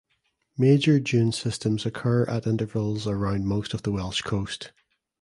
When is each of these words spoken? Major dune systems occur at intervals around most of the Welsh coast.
Major 0.57 0.99
dune 0.99 1.31
systems 1.31 1.85
occur 1.85 2.23
at 2.25 2.47
intervals 2.47 3.05
around 3.05 3.45
most 3.45 3.75
of 3.75 3.83
the 3.83 3.91
Welsh 3.91 4.23
coast. 4.23 4.71